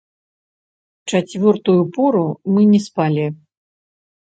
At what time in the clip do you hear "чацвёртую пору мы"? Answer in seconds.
1.11-2.61